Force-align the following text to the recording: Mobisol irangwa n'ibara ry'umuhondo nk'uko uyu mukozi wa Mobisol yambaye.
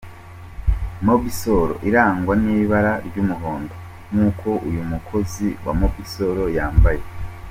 Mobisol 1.05 1.69
irangwa 1.89 2.33
n'ibara 2.43 2.93
ry'umuhondo 3.07 3.73
nk'uko 4.11 4.49
uyu 4.69 4.81
mukozi 4.91 5.47
wa 5.65 5.73
Mobisol 5.79 6.37
yambaye. 6.57 7.03